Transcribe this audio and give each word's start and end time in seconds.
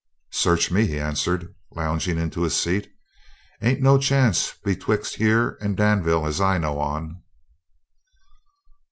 "Search 0.31 0.71
me," 0.71 0.87
he 0.87 0.99
answered, 0.99 1.53
lounging 1.75 2.17
into 2.17 2.43
a 2.43 2.49
seat. 2.49 2.91
"Ain't 3.61 3.81
no 3.83 3.99
chance 3.99 4.55
betwixt 4.63 5.17
here 5.17 5.59
and 5.61 5.77
Danville 5.77 6.25
as 6.25 6.41
I 6.41 6.57
knows 6.57 6.79
on." 6.79 7.21